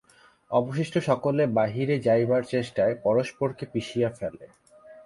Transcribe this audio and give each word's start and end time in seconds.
অবশিষ্ট 0.51 0.95
সকলে 0.99 1.43
বাহিরে 1.57 1.95
যাইবার 1.99 2.41
চেষ্টায় 2.43 2.93
পরস্পরকে 3.03 3.65
পিষিয়া 3.73 4.09
ফেলে। 4.09 4.45